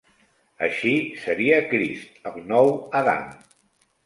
[0.67, 0.93] Així
[1.25, 3.23] seria Crist el nou Adam.